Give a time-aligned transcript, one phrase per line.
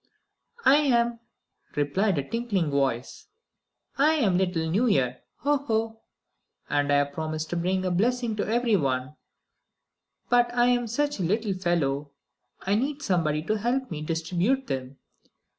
[0.65, 1.19] "I am,"
[1.75, 3.27] replied a tinkling voice.
[3.99, 5.57] "I am the little New Year, ho!
[5.57, 6.01] ho!
[6.71, 9.15] And I've promised to bring a blessing to everyone.
[10.27, 12.09] But I am such a little fellow
[12.61, 14.97] I need somebody to help me distribute them.